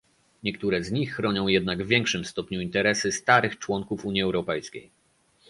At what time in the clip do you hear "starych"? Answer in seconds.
3.11-3.59